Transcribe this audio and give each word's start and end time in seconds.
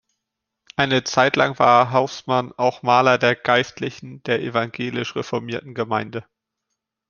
Eine 0.77 1.03
Zeitlang 1.03 1.59
war 1.59 1.91
Haußmann 1.91 2.53
auch 2.53 2.81
Maler 2.81 3.19
der 3.19 3.35
Geistlichen 3.35 4.23
der 4.23 4.41
evangelisch-reformierten 4.41 5.75
Gemeinde. 5.75 6.25